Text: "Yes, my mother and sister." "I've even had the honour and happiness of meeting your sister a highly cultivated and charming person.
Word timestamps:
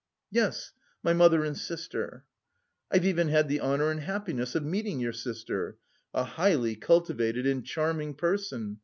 "Yes, 0.31 0.71
my 1.03 1.13
mother 1.13 1.43
and 1.45 1.55
sister." 1.55 2.25
"I've 2.89 3.05
even 3.05 3.27
had 3.27 3.47
the 3.47 3.61
honour 3.61 3.91
and 3.91 3.99
happiness 3.99 4.55
of 4.55 4.63
meeting 4.63 4.99
your 4.99 5.13
sister 5.13 5.77
a 6.11 6.23
highly 6.23 6.75
cultivated 6.75 7.45
and 7.45 7.63
charming 7.63 8.15
person. 8.15 8.79